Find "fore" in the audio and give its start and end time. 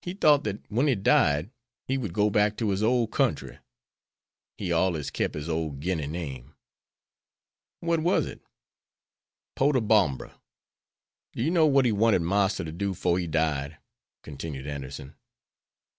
12.94-13.18